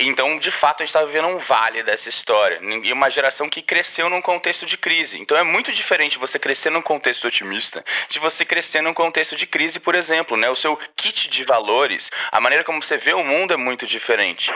[0.00, 2.60] Então, de fato, a gente está vivendo um vale dessa história.
[2.82, 5.18] E uma geração que cresceu num contexto de crise.
[5.18, 9.46] Então, é muito diferente você crescer num contexto otimista de você crescer num contexto de
[9.46, 10.36] crise, por exemplo.
[10.36, 10.48] Né?
[10.48, 14.50] O seu kit de valores, a maneira como você vê o mundo é muito diferente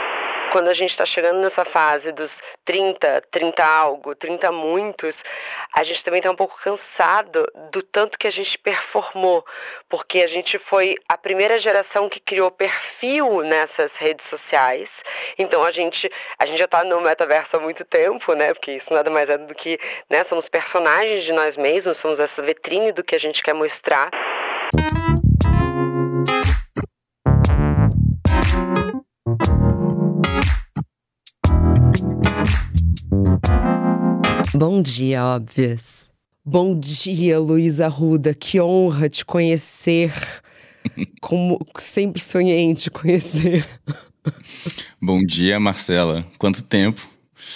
[0.55, 5.25] quando a gente está chegando nessa fase dos 30, 30 algo, 30 muitos,
[5.75, 9.45] a gente também está um pouco cansado do tanto que a gente performou,
[9.89, 15.03] porque a gente foi a primeira geração que criou perfil nessas redes sociais.
[15.37, 16.09] Então a gente,
[16.39, 18.55] a gente já está no metaverso há muito tempo, né?
[18.55, 19.77] Porque isso nada mais é do que,
[20.09, 20.23] né?
[20.23, 24.09] Somos personagens de nós mesmos, somos essa vitrine do que a gente quer mostrar.
[34.57, 36.13] Bom dia, óbvias.
[36.45, 38.33] Bom dia, Luísa Ruda.
[38.33, 40.13] Que honra te conhecer.
[41.21, 43.67] Como sempre sonhei em te conhecer.
[45.03, 46.25] Bom dia, Marcela.
[46.39, 47.09] Quanto tempo?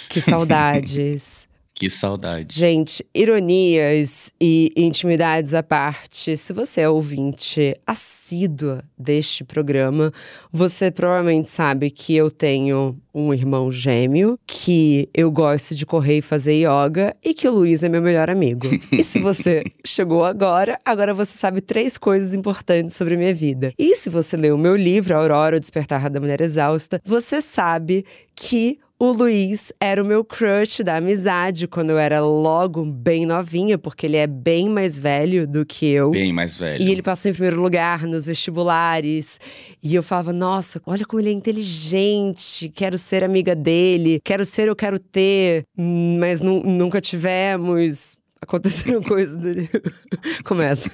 [0.09, 1.47] Que saudades.
[1.79, 2.59] Que saudade.
[2.59, 10.11] Gente, ironias e intimidades à parte, se você é ouvinte assídua deste programa,
[10.51, 16.21] você provavelmente sabe que eu tenho um irmão gêmeo, que eu gosto de correr e
[16.21, 18.67] fazer yoga e que o Luiz é meu melhor amigo.
[18.91, 23.71] e se você chegou agora, agora você sabe três coisas importantes sobre a minha vida.
[23.79, 28.03] E se você leu o meu livro, Aurora, o Despertar da Mulher Exausta, você sabe
[28.35, 33.77] que o Luiz era o meu crush da amizade quando eu era logo bem novinha,
[33.77, 36.11] porque ele é bem mais velho do que eu.
[36.11, 36.83] Bem mais velho.
[36.83, 39.39] E ele passou em primeiro lugar nos vestibulares.
[39.81, 44.67] E eu falava, nossa, olha como ele é inteligente, quero ser amiga dele, quero ser,
[44.67, 49.69] eu quero ter, mas nunca tivemos aconteceram coisas dele.
[50.43, 50.89] Começa.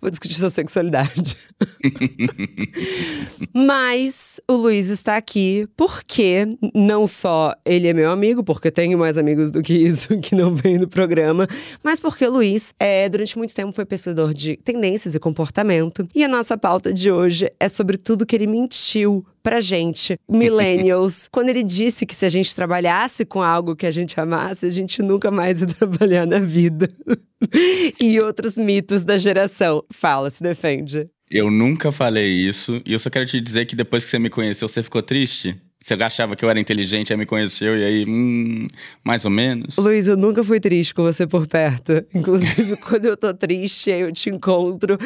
[0.00, 1.36] Vou discutir sua sexualidade.
[3.54, 9.16] Mas o Luiz está aqui porque não só ele é meu amigo, porque tenho mais
[9.16, 11.46] amigos do que isso que não vem do programa,
[11.82, 16.06] mas porque o Luiz é, durante muito tempo foi pesquisador de tendências e comportamento.
[16.14, 21.28] E a nossa pauta de hoje é sobre tudo que ele mentiu pra gente, millennials,
[21.32, 24.70] quando ele disse que se a gente trabalhasse com algo que a gente amasse, a
[24.70, 26.88] gente nunca mais ia trabalhar na vida.
[28.00, 29.84] e outros mitos da geração.
[29.90, 31.08] Fala, se defende.
[31.30, 34.28] Eu nunca falei isso, e eu só quero te dizer que depois que você me
[34.28, 35.58] conheceu, você ficou triste?
[35.82, 38.68] Você achava que eu era inteligente, aí me conheceu e aí, hum,
[39.02, 39.76] mais ou menos.
[39.76, 42.04] Luiz, eu nunca fui triste com você por perto.
[42.14, 44.96] Inclusive, quando eu tô triste, aí eu te encontro.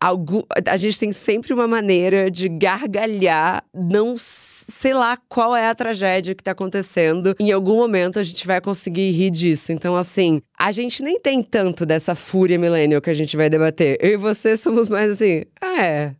[0.00, 5.74] Algum, a gente tem sempre uma maneira de gargalhar, não sei lá qual é a
[5.74, 7.36] tragédia que tá acontecendo.
[7.38, 9.70] Em algum momento a gente vai conseguir rir disso.
[9.70, 13.98] Então, assim, a gente nem tem tanto dessa fúria millennial que a gente vai debater.
[14.00, 16.16] Eu e você somos mais assim, ah, é.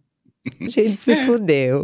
[0.61, 1.83] A gente se fudeu.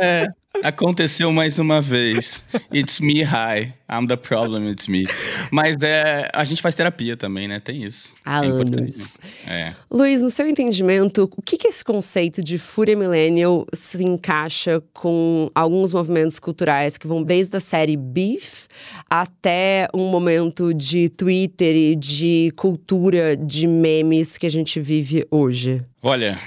[0.00, 0.26] é.
[0.62, 2.44] Aconteceu mais uma vez.
[2.72, 3.74] It's me, hi.
[3.90, 5.06] I'm the problem, it's me.
[5.50, 7.60] Mas é, a gente faz terapia também, né?
[7.60, 8.12] Tem isso.
[8.24, 9.18] Há é anos.
[9.46, 9.74] É.
[9.90, 15.50] Luiz, no seu entendimento, o que, que esse conceito de fúria millennial se encaixa com
[15.54, 18.66] alguns movimentos culturais que vão desde a série Beef
[19.08, 25.84] até um momento de Twitter e de cultura de memes que a gente vive hoje?
[26.02, 26.38] Olha,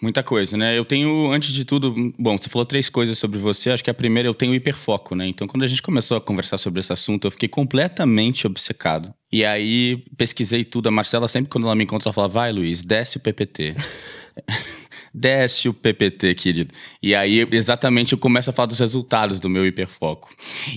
[0.00, 0.78] Muita coisa, né?
[0.78, 3.70] Eu tenho, antes de tudo, bom, você falou três coisas sobre você.
[3.70, 5.26] Acho que a primeira, eu tenho hiperfoco, né?
[5.26, 9.12] Então, quando a gente começou a conversar sobre esse assunto, eu fiquei completamente obcecado.
[9.30, 10.88] E aí, pesquisei tudo.
[10.88, 13.74] A Marcela, sempre quando ela me encontra, ela fala: vai, Luiz, desce o PPT.
[15.12, 16.74] desce o PPT, querido.
[17.02, 20.30] E aí, exatamente, eu começo a falar dos resultados do meu hiperfoco.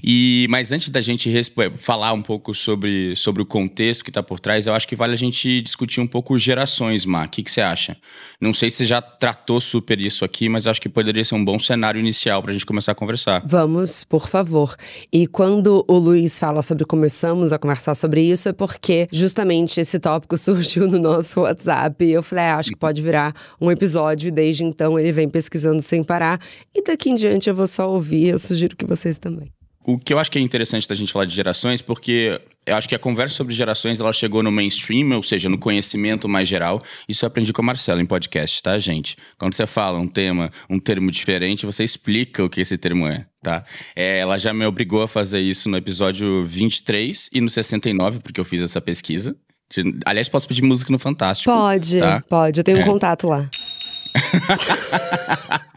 [0.04, 1.32] E, mas antes da gente
[1.78, 5.14] falar um pouco sobre, sobre o contexto que está por trás, eu acho que vale
[5.14, 7.26] a gente discutir um pouco gerações, Má.
[7.26, 7.98] O que, que você acha?
[8.40, 11.44] Não sei se você já tratou super isso aqui, mas acho que poderia ser um
[11.44, 13.42] bom cenário inicial para a gente começar a conversar.
[13.46, 14.76] Vamos, por favor.
[15.12, 20.00] E quando o Luiz fala sobre começamos a conversar sobre isso, é porque justamente esse
[20.00, 22.04] tópico surgiu no nosso WhatsApp.
[22.04, 25.30] E eu falei, ah, acho que pode virar um episódio e desde então ele vem
[25.30, 26.40] pesquisando sem parar.
[26.74, 29.52] E daqui em diante eu vou só ouvir, eu sugiro que vocês também.
[29.84, 32.88] O que eu acho que é interessante da gente falar de gerações, porque eu acho
[32.88, 36.84] que a conversa sobre gerações ela chegou no mainstream, ou seja, no conhecimento mais geral.
[37.10, 39.18] Isso eu aprendi com a Marcela em podcast, tá, gente?
[39.40, 43.26] Quando você fala um tema, um termo diferente, você explica o que esse termo é,
[43.42, 43.66] tá?
[43.96, 48.40] É, ela já me obrigou a fazer isso no episódio 23 e no 69, porque
[48.40, 49.36] eu fiz essa pesquisa.
[50.06, 51.52] Aliás, posso pedir música no Fantástico.
[51.52, 52.22] Pode, tá?
[52.30, 52.60] pode.
[52.60, 52.84] Eu tenho é.
[52.84, 53.50] um contato lá.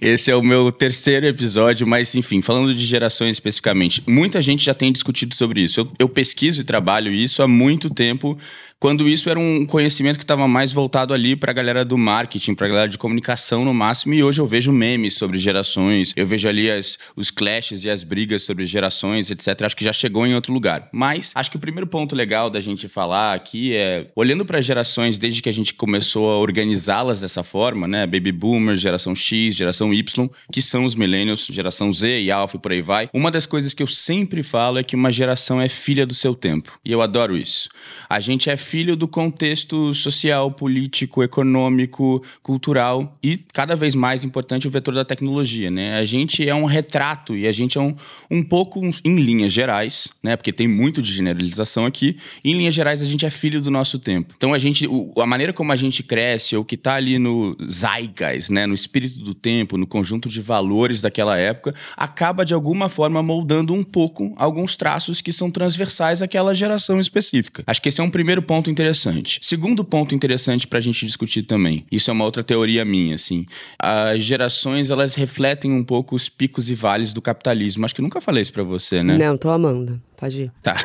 [0.00, 4.74] Esse é o meu terceiro episódio, mas enfim, falando de gerações especificamente, muita gente já
[4.74, 5.80] tem discutido sobre isso.
[5.80, 8.38] Eu, eu pesquiso e trabalho isso há muito tempo
[8.80, 12.54] quando isso era um conhecimento que estava mais voltado ali para a galera do marketing,
[12.54, 16.26] para a galera de comunicação no máximo, e hoje eu vejo memes sobre gerações, eu
[16.26, 19.62] vejo ali as, os clashes e as brigas sobre gerações, etc.
[19.62, 20.88] Acho que já chegou em outro lugar.
[20.92, 25.18] Mas acho que o primeiro ponto legal da gente falar aqui é, olhando para gerações
[25.18, 28.06] desde que a gente começou a organizá-las dessa forma, né?
[28.06, 32.60] Baby Boomers, geração X, geração Y, que são os millennials, geração Z e Alpha e
[32.60, 33.08] por aí vai.
[33.12, 36.34] Uma das coisas que eu sempre falo é que uma geração é filha do seu
[36.34, 36.78] tempo.
[36.84, 37.68] E eu adoro isso.
[38.08, 44.68] A gente é filho do contexto social, político, econômico, cultural e cada vez mais importante
[44.68, 45.96] o vetor da tecnologia, né?
[45.96, 47.96] A gente é um retrato e a gente é um,
[48.30, 50.36] um pouco em linhas gerais, né?
[50.36, 52.18] Porque tem muito de generalização aqui.
[52.44, 54.34] em linhas gerais a gente é filho do nosso tempo.
[54.36, 57.56] Então a gente, o, a maneira como a gente cresce, ou que está ali no
[57.66, 58.66] zeitgeist, né?
[58.66, 63.72] No espírito do tempo, no conjunto de valores daquela época, acaba de alguma forma moldando
[63.72, 67.64] um pouco alguns traços que são transversais àquela geração específica.
[67.66, 69.38] Acho que esse é um primeiro ponto interessante.
[69.42, 71.86] Segundo ponto interessante para a gente discutir também.
[71.90, 73.46] Isso é uma outra teoria minha, assim.
[73.78, 77.84] As gerações elas refletem um pouco os picos e vales do capitalismo.
[77.84, 79.18] Acho que nunca falei isso para você, né?
[79.18, 80.00] Não, tô amando.
[80.16, 80.52] Pode ir.
[80.62, 80.76] Tá.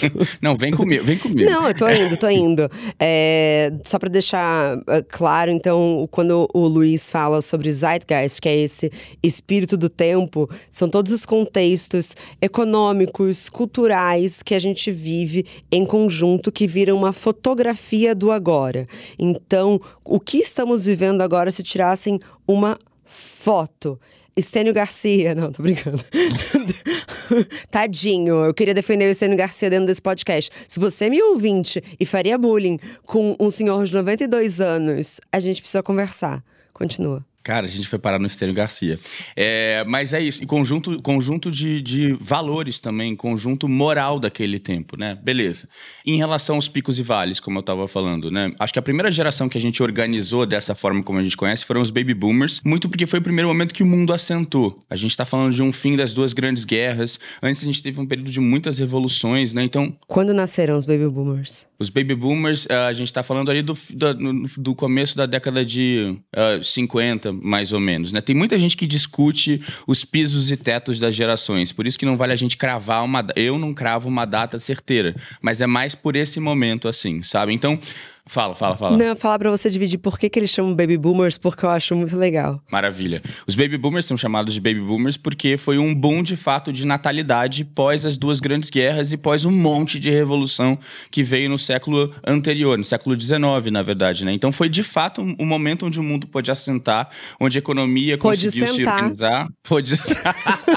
[0.40, 1.50] Não, vem comigo, vem comigo.
[1.50, 2.70] Não, eu tô indo, tô indo.
[2.98, 8.56] É, só para deixar é, claro, então, quando o Luiz fala sobre Zeitgeist, que é
[8.56, 8.90] esse
[9.22, 16.52] espírito do tempo, são todos os contextos econômicos, culturais que a gente vive em conjunto
[16.52, 18.86] que viram uma fotografia do agora.
[19.18, 23.98] Então, o que estamos vivendo agora se tirassem uma foto
[24.36, 25.34] Estênio Garcia.
[25.34, 26.02] Não, tô brincando.
[27.70, 30.50] Tadinho, eu queria defender o Estênio Garcia dentro desse podcast.
[30.68, 35.40] Se você é me ouvinte e faria bullying com um senhor de 92 anos, a
[35.40, 36.42] gente precisa conversar.
[36.72, 37.31] Continua.
[37.42, 39.00] Cara, a gente foi parar no Estênio Garcia.
[39.34, 40.42] É, mas é isso.
[40.42, 45.18] E conjunto, conjunto de, de valores também, conjunto moral daquele tempo, né?
[45.20, 45.68] Beleza.
[46.06, 48.52] Em relação aos picos e vales, como eu estava falando, né?
[48.60, 51.64] Acho que a primeira geração que a gente organizou dessa forma como a gente conhece
[51.64, 54.80] foram os baby boomers, muito porque foi o primeiro momento que o mundo assentou.
[54.88, 57.18] A gente está falando de um fim das duas grandes guerras.
[57.42, 59.64] Antes a gente teve um período de muitas revoluções, né?
[59.64, 59.92] Então.
[60.06, 61.66] Quando nasceram os baby boomers?
[61.78, 64.14] Os baby boomers, eh, a gente está falando ali do, do,
[64.56, 68.12] do, começo da década de eh, uh, 50 mais ou menos.
[68.12, 68.20] Né?
[68.20, 72.16] Tem muita gente que discute os pisos e tetos das gerações, por isso que não
[72.16, 73.26] vale a gente cravar uma.
[73.36, 77.52] Eu não cravo uma data certeira, mas é mais por esse momento assim, sabe?
[77.52, 77.78] Então,
[78.24, 78.96] Fala, fala, fala.
[78.96, 81.96] Não, falar pra você dividir por que, que eles chamam Baby Boomers, porque eu acho
[81.96, 82.62] muito legal.
[82.70, 83.20] Maravilha.
[83.48, 86.86] Os Baby Boomers são chamados de Baby Boomers porque foi um boom de fato de
[86.86, 90.78] natalidade pós as duas grandes guerras e pós um monte de revolução
[91.10, 93.40] que veio no século anterior, no século XIX,
[93.72, 94.32] na verdade, né?
[94.32, 97.08] Então foi de fato um, um momento onde o mundo pôde assentar,
[97.40, 99.48] onde a economia conseguiu se organizar.
[99.64, 99.94] Pôde.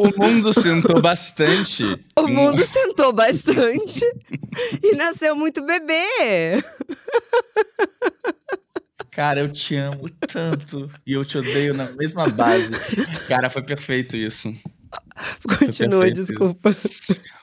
[0.00, 1.84] O mundo sentou bastante.
[2.18, 4.02] O mundo sentou bastante
[4.82, 6.04] e nasceu muito bebê.
[9.10, 12.72] Cara, eu te amo tanto e eu te odeio na mesma base.
[13.28, 14.54] Cara, foi perfeito isso.
[15.58, 16.76] Continua, desculpa.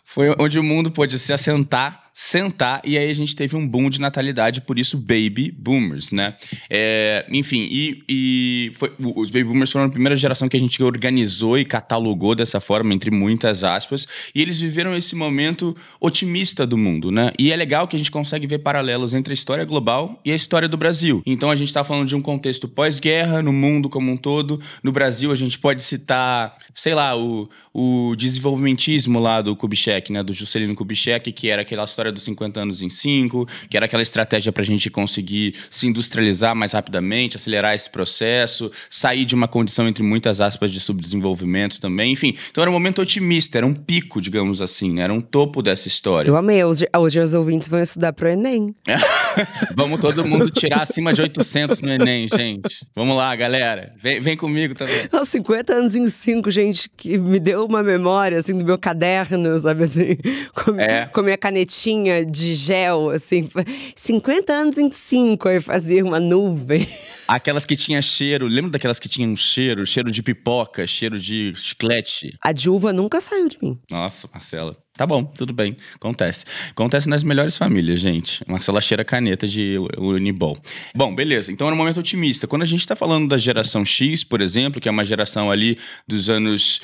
[0.04, 3.92] Foi onde o mundo pôde se assentar sentar e aí a gente teve um boom
[3.92, 6.34] de natalidade, por isso baby boomers, né?
[6.68, 10.82] É, enfim, e, e foi, os baby boomers foram a primeira geração que a gente
[10.82, 16.76] organizou e catalogou dessa forma, entre muitas aspas, e eles viveram esse momento otimista do
[16.76, 17.32] mundo, né?
[17.38, 20.36] E é legal que a gente consegue ver paralelos entre a história global e a
[20.36, 21.22] história do Brasil.
[21.24, 24.60] Então a gente está falando de um contexto pós-guerra no mundo como um todo.
[24.82, 30.22] No Brasil a gente pode citar, sei lá, o, o desenvolvimentismo lá do Kubitschek, né?
[30.22, 34.04] Do Juscelino Kubitschek, que era aquela história dos 50 anos em 5, que era aquela
[34.04, 39.48] estratégia para a gente conseguir se industrializar mais rapidamente, acelerar esse processo, sair de uma
[39.48, 42.12] condição, entre muitas aspas, de subdesenvolvimento também.
[42.12, 45.08] Enfim, então era um momento otimista, era um pico, digamos assim, né?
[45.08, 46.30] era um topo dessa história.
[46.30, 46.64] Eu amei.
[46.64, 48.76] Hoje, hoje os ouvintes vão estudar pro Enem.
[49.74, 52.86] Vamos todo mundo tirar acima de 800 no Enem, gente.
[52.94, 53.94] Vamos lá, galera.
[54.02, 55.08] Vem, vem comigo também.
[55.12, 59.60] Nossa, 50 anos em 5, gente, que me deu uma memória, assim, do meu caderno,
[59.60, 60.18] sabe assim?
[60.54, 61.06] Com, é.
[61.08, 63.48] com minha canetinha de gel, assim,
[63.96, 66.86] 50 anos em 5, aí fazia uma nuvem.
[67.28, 69.86] Aquelas que tinha cheiro, lembra daquelas que tinham cheiro?
[69.86, 72.34] Cheiro de pipoca, cheiro de chiclete.
[72.42, 73.80] A de uva nunca saiu de mim.
[73.92, 74.76] Nossa, Marcela.
[74.98, 75.78] Tá bom, tudo bem.
[75.96, 76.44] Acontece.
[76.72, 78.44] Acontece nas melhores famílias, gente.
[78.48, 80.58] Marcela cheira caneta de Unibol.
[80.96, 81.52] Bom, beleza.
[81.52, 82.48] Então era um momento otimista.
[82.48, 85.78] Quando a gente está falando da geração X, por exemplo, que é uma geração ali
[86.08, 86.82] dos anos...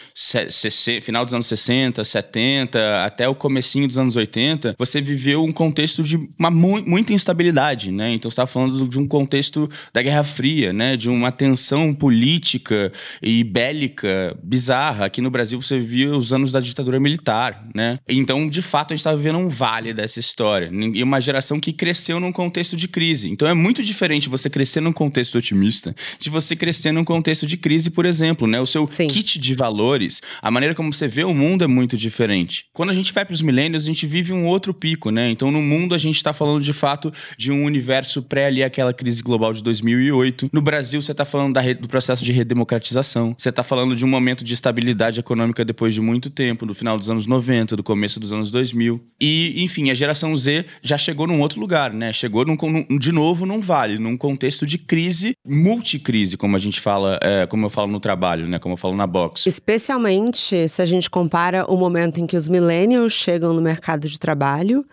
[1.01, 6.03] final dos anos 60, 70, até o comecinho dos anos 80, você viveu um contexto
[6.03, 8.13] de uma mu muita instabilidade, né?
[8.13, 10.95] Então você está falando de um contexto da Guerra Fria, né?
[10.95, 12.91] De uma tensão política
[13.21, 15.05] e bélica bizarra.
[15.05, 17.99] Aqui no Brasil você vivia os anos da ditadura militar, né?
[18.07, 20.69] Então, de fato, a gente está vivendo um vale dessa história.
[20.93, 23.29] E uma geração que cresceu num contexto de crise.
[23.29, 27.57] Então, é muito diferente você crescer num contexto otimista de você crescer num contexto de
[27.57, 28.59] crise, por exemplo, né?
[28.59, 29.07] O seu Sim.
[29.07, 32.65] kit de valores, a maneira como você vê o mundo é muito diferente.
[32.73, 35.29] Quando a gente vai para os milênios, a gente vive um outro pico, né?
[35.29, 38.93] Então, no mundo, a gente está falando de fato de um universo pré ali aquela
[38.93, 40.49] crise global de 2008.
[40.51, 43.35] No Brasil, você está falando da, do processo de redemocratização.
[43.37, 46.97] Você está falando de um momento de estabilidade econômica depois de muito tempo, no final
[46.97, 48.99] dos anos 90, do começo dos anos 2000.
[49.21, 52.11] E, enfim, a geração Z já chegou num outro lugar, né?
[52.11, 52.57] Chegou num,
[52.97, 57.67] de novo num vale, num contexto de crise, multicrise, como a gente fala, é, como
[57.67, 58.57] eu falo no trabalho, né?
[58.57, 59.45] Como eu falo na box.
[59.45, 64.19] Especialmente se a gente compara o momento em que os millennials chegam no mercado de
[64.19, 64.83] trabalho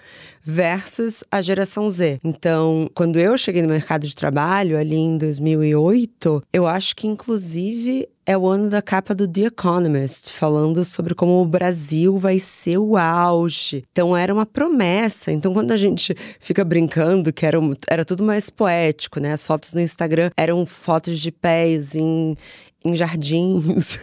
[0.45, 2.19] versus a geração Z.
[2.23, 8.07] Então, quando eu cheguei no mercado de trabalho, ali em 2008, eu acho que inclusive
[8.31, 12.79] é o ano da capa do The Economist, falando sobre como o Brasil vai ser
[12.79, 13.83] o auge.
[13.91, 15.33] Então era uma promessa.
[15.33, 17.59] Então quando a gente fica brincando que era,
[17.89, 19.33] era tudo mais poético, né?
[19.33, 22.37] As fotos no Instagram eram fotos de pés em,
[22.85, 23.99] em jardins.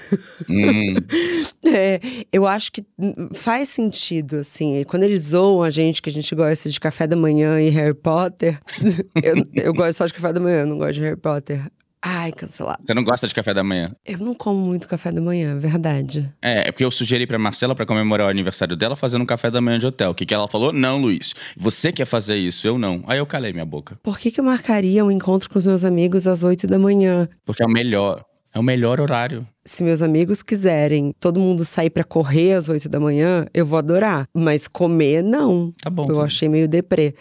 [0.49, 0.95] Hum.
[1.65, 2.85] é, eu acho que
[3.33, 4.83] faz sentido, assim.
[4.83, 7.93] Quando eles zoam a gente, que a gente gosta de café da manhã e Harry
[7.93, 8.59] Potter.
[9.23, 11.61] eu, eu gosto só de café da manhã, não gosto de Harry Potter.
[12.01, 12.79] Ai, cancelado.
[12.85, 13.95] Você não gosta de café da manhã?
[14.05, 16.31] Eu não como muito café da manhã, verdade.
[16.41, 19.49] É, é porque eu sugeri pra Marcela para comemorar o aniversário dela fazendo um café
[19.49, 20.11] da manhã de hotel.
[20.11, 20.71] O que, que ela falou?
[20.71, 21.33] Não, Luiz.
[21.57, 23.03] Você quer fazer isso, eu não.
[23.07, 23.99] Aí eu calei minha boca.
[24.03, 27.27] Por que, que eu marcaria um encontro com os meus amigos às 8 da manhã?
[27.45, 28.23] Porque é o melhor.
[28.53, 29.47] É o melhor horário.
[29.65, 33.77] Se meus amigos quiserem todo mundo sair para correr às 8 da manhã, eu vou
[33.77, 34.27] adorar.
[34.33, 35.73] Mas comer, não.
[35.81, 36.07] Tá bom.
[36.09, 37.13] Eu tá achei meio deprê.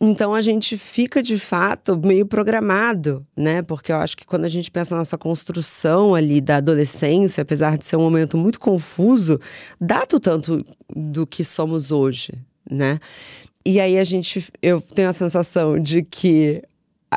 [0.00, 3.62] Então a gente fica de fato meio programado, né?
[3.62, 7.78] Porque eu acho que quando a gente pensa na nossa construção ali da adolescência, apesar
[7.78, 9.40] de ser um momento muito confuso,
[9.80, 12.32] data tanto do que somos hoje,
[12.68, 12.98] né?
[13.64, 16.62] E aí a gente, eu tenho a sensação de que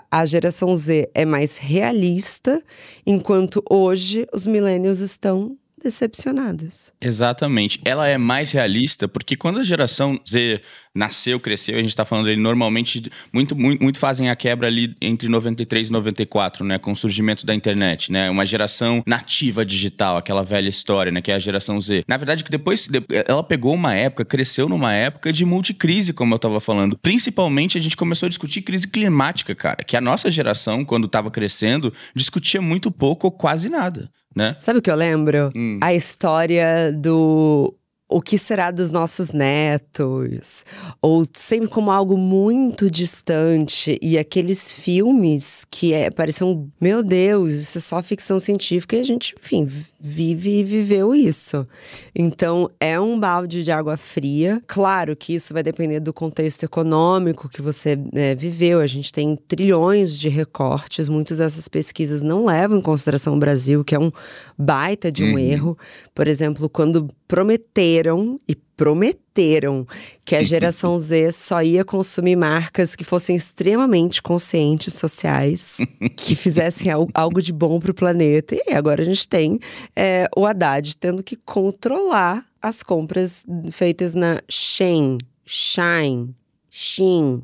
[0.10, 2.62] a geração Z é mais realista,
[3.06, 6.92] enquanto hoje os millennials estão decepcionados.
[7.00, 7.80] Exatamente.
[7.86, 10.62] Ela é mais realista porque quando a geração Z
[10.94, 14.96] nasceu, cresceu, a gente está falando ali normalmente muito, muito, muito fazem a quebra ali
[15.00, 20.18] entre 93 e 94, né, com o surgimento da internet, né, uma geração nativa digital,
[20.18, 22.04] aquela velha história, né, que é a geração Z.
[22.08, 22.90] Na verdade que depois
[23.28, 26.98] ela pegou uma época, cresceu numa época de multicrise, como eu estava falando.
[26.98, 31.30] Principalmente a gente começou a discutir crise climática, cara, que a nossa geração quando estava
[31.30, 34.56] crescendo discutia muito pouco ou quase nada né?
[34.60, 35.52] Sabe o que eu lembro?
[35.56, 35.80] Hum.
[35.82, 37.76] A história do
[38.10, 40.64] o que será dos nossos netos,
[41.02, 47.78] ou sempre como algo muito distante, e aqueles filmes que é, pareciam, meu Deus, isso
[47.78, 49.68] é só ficção científica, e a gente, enfim,
[50.00, 51.68] vive e viveu isso.
[52.16, 54.62] Então, é um balde de água fria.
[54.66, 58.80] Claro que isso vai depender do contexto econômico que você né, viveu.
[58.80, 63.84] A gente tem trilhões de recortes, muitas dessas pesquisas não levam em consideração o Brasil,
[63.84, 64.12] que é um
[64.58, 65.40] baita de um uhum.
[65.40, 65.78] erro.
[66.16, 69.86] Por exemplo, quando prometeram e prometeram
[70.24, 75.78] que a geração Z só ia consumir marcas que fossem extremamente conscientes sociais,
[76.16, 78.56] que fizessem algo de bom para o planeta.
[78.68, 79.60] E agora a gente tem
[79.96, 86.36] é, o Haddad tendo que controlar as compras feitas na Shein, Shine,
[86.70, 87.42] Shein,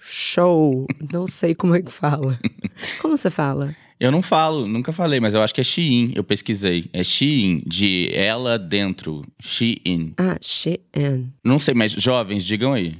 [0.00, 0.86] Show.
[1.12, 2.38] Não sei como é que fala.
[3.00, 3.74] Como você fala?
[4.04, 6.90] Eu não falo, nunca falei, mas eu acho que é Shein, eu pesquisei.
[6.92, 9.24] É Shein, de ela dentro.
[9.40, 10.12] Shein.
[10.18, 11.32] Ah, Shein.
[11.42, 12.98] Não sei, mas jovens, digam aí.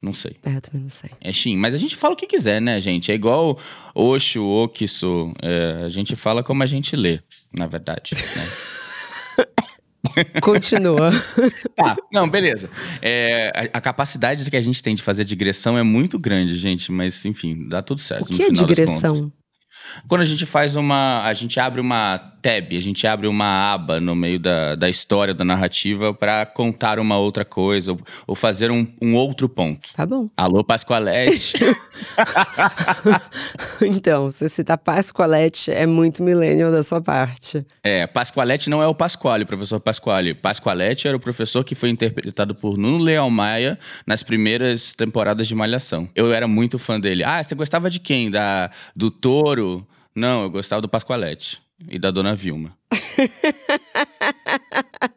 [0.00, 0.34] Não sei.
[0.42, 1.10] É, eu também não sei.
[1.20, 1.58] É Shein.
[1.58, 3.12] Mas a gente fala o que quiser, né, gente?
[3.12, 3.58] É igual
[3.94, 5.34] Osho, Okiso.
[5.42, 7.20] É, a gente fala como a gente lê,
[7.52, 8.12] na verdade.
[8.14, 8.48] Né?
[10.40, 11.10] Continua.
[11.76, 12.70] tá, não, beleza.
[13.02, 16.90] É, a, a, capacidade que a gente tem de fazer digressão é muito grande, gente,
[16.90, 18.32] mas enfim, dá tudo certo.
[18.32, 19.30] O que é digressão?
[20.08, 21.22] Quando a gente faz uma.
[21.24, 25.34] A gente abre uma tab, a gente abre uma aba no meio da, da história,
[25.34, 29.90] da narrativa, para contar uma outra coisa, ou, ou fazer um, um, outro ponto.
[29.94, 30.28] Tá bom.
[30.36, 31.58] Alô, Pascoalete.
[33.82, 37.66] então, se citar Pascoalete é muito millennial da sua parte.
[37.82, 40.32] É, Pascoalete não é o Pasquale, professor Pasquale.
[40.32, 43.76] Pascoalete era o professor que foi interpretado por Nuno Leal Maia
[44.06, 46.08] nas primeiras temporadas de Malhação.
[46.14, 47.24] Eu era muito fã dele.
[47.24, 48.30] Ah, você gostava de quem?
[48.30, 49.75] Da, do Touro?
[50.16, 52.74] Não, eu gostava do Pascoalete e da Dona Vilma.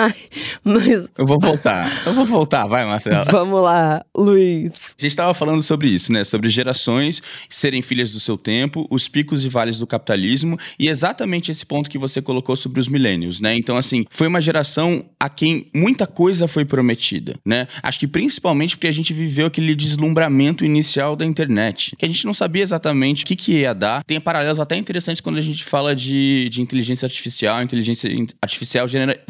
[0.00, 0.14] Ai,
[0.62, 1.10] mas.
[1.18, 1.90] Eu vou voltar.
[2.06, 3.24] Eu vou voltar, vai, Marcela.
[3.28, 4.94] Vamos lá, Luiz.
[4.96, 6.22] A gente estava falando sobre isso, né?
[6.22, 11.50] Sobre gerações serem filhas do seu tempo, os picos e vales do capitalismo e exatamente
[11.50, 13.56] esse ponto que você colocou sobre os milênios, né?
[13.56, 17.66] Então, assim, foi uma geração a quem muita coisa foi prometida, né?
[17.82, 22.24] Acho que principalmente porque a gente viveu aquele deslumbramento inicial da internet, que a gente
[22.24, 24.04] não sabia exatamente o que, que ia dar.
[24.04, 28.08] Tem paralelos até interessantes quando a gente fala de, de inteligência artificial, inteligência
[28.40, 29.20] artificial genera,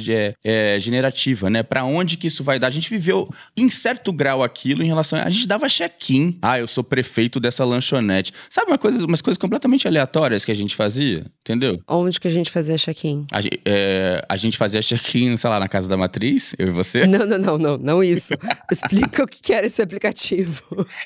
[0.44, 1.62] é, é, generativa, né?
[1.62, 2.66] Para onde que isso vai dar?
[2.66, 6.36] A gente viveu em certo grau aquilo em relação a, a gente dava check-in.
[6.42, 8.32] Ah, eu sou prefeito dessa lanchonete.
[8.50, 11.80] Sabe uma coisa, umas coisas completamente aleatórias que a gente fazia, entendeu?
[11.86, 13.26] Onde que a gente fazia check-in?
[13.30, 17.06] A, é, a gente fazia check-in, sei lá, na casa da matriz, eu e você.
[17.06, 18.34] Não, não, não, não, não isso.
[18.70, 20.62] Explica o que era esse aplicativo.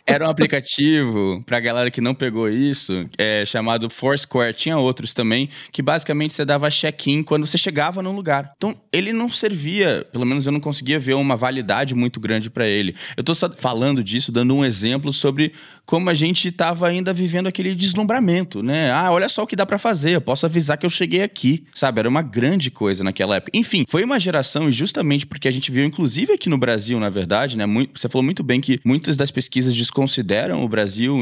[0.07, 4.55] Era um aplicativo, pra galera que não pegou isso, é, chamado Foursquare.
[4.55, 8.53] Tinha outros também, que basicamente você dava check-in quando você chegava num lugar.
[8.57, 12.67] Então, ele não servia, pelo menos eu não conseguia ver uma validade muito grande para
[12.67, 12.95] ele.
[13.17, 15.53] Eu só falando disso, dando um exemplo sobre
[15.85, 18.91] como a gente estava ainda vivendo aquele deslumbramento, né?
[18.91, 21.65] Ah, olha só o que dá para fazer, eu posso avisar que eu cheguei aqui,
[21.75, 22.01] sabe?
[22.01, 23.51] Era uma grande coisa naquela época.
[23.55, 27.11] Enfim, foi uma geração, e justamente porque a gente viu, inclusive aqui no Brasil, na
[27.11, 27.67] verdade, né?
[27.67, 31.19] Muito, você falou muito bem que muitas das pesquisas desconsideram o Brasil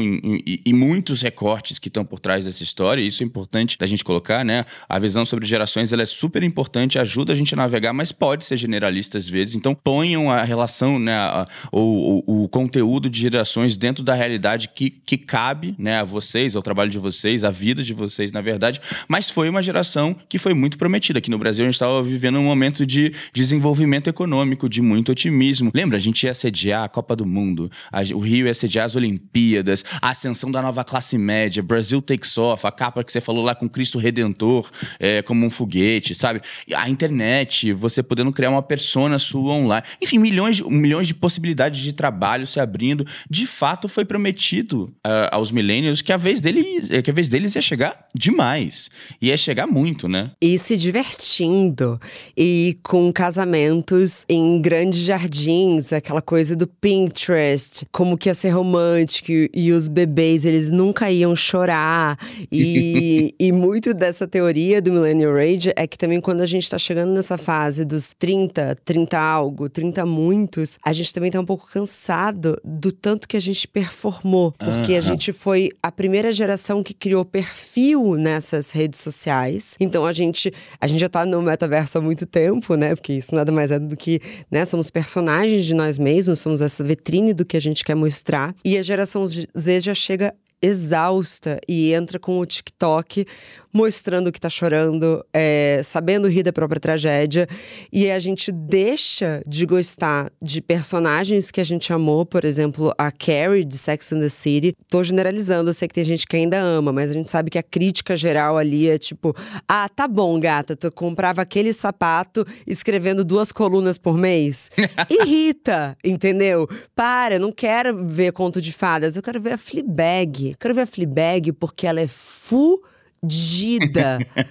[0.65, 4.03] e muitos recortes que estão por trás dessa história, e isso é importante da gente
[4.03, 4.65] colocar, né?
[4.87, 8.45] A visão sobre gerações ela é super importante, ajuda a gente a navegar, mas pode
[8.45, 9.55] ser generalista às vezes.
[9.55, 11.13] Então ponham a relação, né?
[11.13, 16.61] A, o, conteúdo de gerações dentro da realidade que, que cabe né, a vocês, ao
[16.61, 18.79] trabalho de vocês, à vida de vocês, na verdade.
[19.07, 21.19] Mas foi uma geração que foi muito prometida.
[21.19, 25.71] Aqui no Brasil, a gente estava vivendo um momento de desenvolvimento econômico, de muito otimismo.
[25.73, 25.97] Lembra?
[25.97, 29.83] A gente ia sediar a Copa do Mundo, a, o Rio ia sediar as Olimpíadas,
[30.01, 33.55] a ascensão da nova classe média, Brasil Takes Off, a capa que você falou lá
[33.55, 36.41] com Cristo Redentor é, como um foguete, sabe?
[36.75, 39.85] A internet, você podendo criar uma persona sua online.
[40.01, 43.05] Enfim, milhões de, milhões de possibilidades de trabalho se abrindo.
[43.29, 47.29] De fato, foi prometido prometido uh, aos millennials que a vez deles, que a vez
[47.29, 48.89] deles ia chegar demais.
[49.21, 50.31] Ia chegar muito, né?
[50.41, 51.99] E se divertindo.
[52.35, 59.31] E com casamentos em grandes jardins, aquela coisa do Pinterest, como que ia ser romântico
[59.53, 62.17] e os bebês, eles nunca iam chorar.
[62.51, 66.77] E, e muito dessa teoria do Millennial Rage é que também quando a gente tá
[66.77, 71.67] chegando nessa fase dos 30, 30 algo, 30 muitos, a gente também tá um pouco
[71.71, 76.93] cansado do tanto que a gente performou porque a gente foi a primeira geração que
[76.93, 79.75] criou perfil nessas redes sociais.
[79.79, 82.95] Então a gente, a gente já tá no metaverso há muito tempo, né?
[82.95, 86.83] Porque isso nada mais é do que, né, somos personagens de nós mesmos, somos essa
[86.83, 88.55] vitrine do que a gente quer mostrar.
[88.63, 93.25] E a geração Z já chega exausta e entra com o TikTok
[93.73, 97.47] mostrando que tá chorando, é, sabendo rir da própria tragédia.
[97.91, 103.11] E a gente deixa de gostar de personagens que a gente amou, por exemplo, a
[103.11, 104.75] Carrie de Sex and the City.
[104.89, 107.57] Tô generalizando, eu sei que tem gente que ainda ama, mas a gente sabe que
[107.57, 109.35] a crítica geral ali é tipo:
[109.67, 114.69] ah, tá bom, gata, tu comprava aquele sapato escrevendo duas colunas por mês.
[115.09, 116.67] Irrita, entendeu?
[116.95, 120.50] Para, eu não quero ver conto de fadas, eu quero ver a Fleabag.
[120.59, 122.81] Quero ver a Fleabag porque ela é fudida.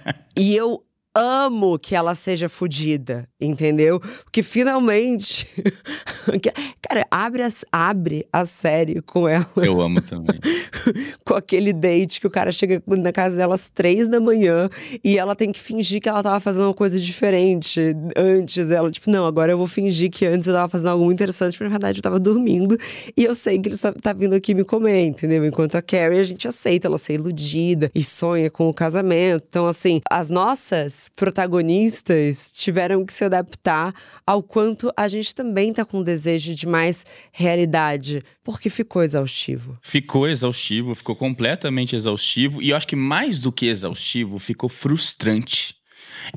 [0.37, 0.83] e eu
[1.15, 3.99] amo que ela seja fodida, entendeu?
[4.23, 5.47] Porque finalmente.
[6.81, 9.45] Cara, abre, as, abre a série com ela.
[9.57, 10.39] Eu amo também.
[11.25, 14.69] com aquele date que o cara chega na casa dela às três da manhã
[15.03, 17.79] e ela tem que fingir que ela tava fazendo uma coisa diferente
[18.15, 18.69] antes.
[18.69, 21.53] Ela, tipo, não, agora eu vou fingir que antes eu tava fazendo algo muito interessante,
[21.53, 22.77] porque na verdade eu tava dormindo
[23.15, 25.45] e eu sei que ele tá, tá vindo aqui me comer, entendeu?
[25.45, 29.45] Enquanto a Carrie a gente aceita ela ser iludida e sonha com o casamento.
[29.47, 33.93] Então, assim, as nossas protagonistas tiveram que se adaptar
[34.25, 39.77] ao quanto a gente também tá com desejo de mais realidade, porque ficou exaustivo.
[39.81, 45.80] Ficou exaustivo, ficou completamente exaustivo e eu acho que mais do que exaustivo, ficou frustrante.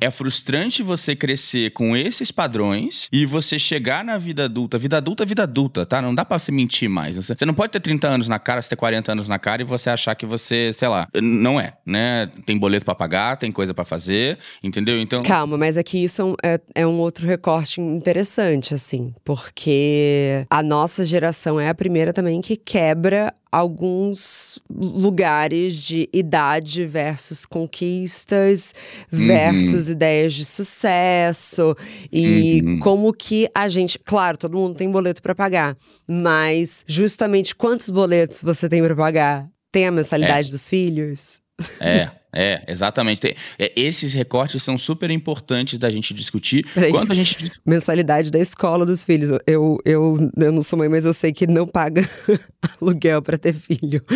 [0.01, 4.79] É frustrante você crescer com esses padrões e você chegar na vida adulta.
[4.79, 6.01] Vida adulta é vida adulta, tá?
[6.01, 7.17] Não dá pra você mentir mais.
[7.17, 9.65] Você não pode ter 30 anos na cara, você ter 40 anos na cara e
[9.65, 12.27] você achar que você, sei lá, não é, né?
[12.47, 15.01] Tem boleto para pagar, tem coisa para fazer, entendeu?
[15.01, 15.23] Então.
[15.23, 21.61] Calma, mas aqui isso é, é um outro recorte interessante, assim, porque a nossa geração
[21.61, 28.75] é a primeira também que quebra alguns lugares de idade versus conquistas,
[29.13, 29.29] uhum.
[29.29, 31.77] versus ideias de sucesso
[32.13, 32.79] e uhum.
[32.81, 35.77] como que a gente, claro, todo mundo tem boleto para pagar,
[36.11, 39.49] mas justamente quantos boletos você tem para pagar?
[39.71, 40.51] Tem a mensalidade é.
[40.51, 41.41] dos filhos?
[41.79, 42.11] É.
[42.35, 43.37] É, exatamente.
[43.57, 46.67] É, esses recortes são super importantes da gente discutir.
[46.75, 46.91] Peraí.
[46.91, 47.53] Quando a gente.
[47.65, 49.31] Mensalidade da escola dos filhos.
[49.47, 52.09] Eu, eu, eu não sou mãe, mas eu sei que não paga
[52.81, 54.03] aluguel para ter filho.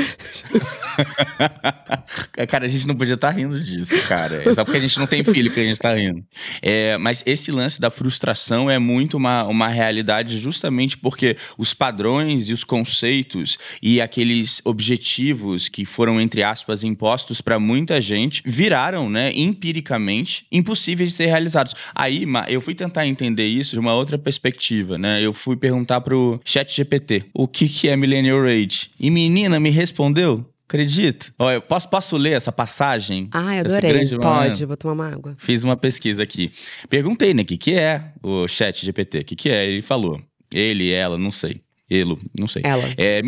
[2.49, 4.43] cara, a gente não podia estar tá rindo disso, cara.
[4.49, 6.25] É só porque a gente não tem filho que a gente está rindo.
[6.61, 12.49] É, mas esse lance da frustração é muito uma, uma realidade justamente porque os padrões
[12.49, 18.08] e os conceitos e aqueles objetivos que foram, entre aspas, impostos para muita gente
[18.45, 21.75] viraram, né, empiricamente, impossíveis de ser realizados.
[21.95, 25.21] Aí, eu fui tentar entender isso de uma outra perspectiva, né?
[25.23, 28.91] Eu fui perguntar pro chat GPT o que, que é Millennial Rage.
[28.99, 31.33] E menina me respondeu Acredito.
[31.39, 33.31] Olha, eu posso, posso ler essa passagem?
[33.33, 34.07] Ah, eu adorei.
[34.21, 35.35] Pode, vou tomar uma água.
[35.39, 36.53] Fiz uma pesquisa aqui.
[36.91, 39.21] Perguntei, né, o que, que é o chat GPT?
[39.21, 39.65] O que, que é?
[39.65, 40.21] Ele falou.
[40.53, 41.63] Ele, ela, não sei.
[41.91, 42.63] Elo, não sei.
[42.65, 42.85] Ela.
[42.99, 43.21] É,